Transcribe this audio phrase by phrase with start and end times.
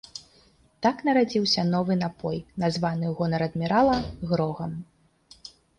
[0.85, 3.97] Так нарадзіўся новы напой, названы ў гонар адмірала
[4.35, 4.71] грогам.